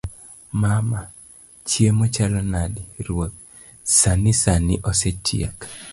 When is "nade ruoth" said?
2.53-3.35